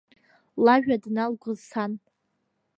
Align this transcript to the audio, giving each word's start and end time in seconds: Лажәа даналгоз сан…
Лажәа 0.63 0.95
даналгоз 1.03 1.59
сан… 1.69 1.91